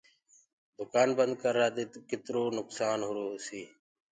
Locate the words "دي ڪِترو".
1.75-2.43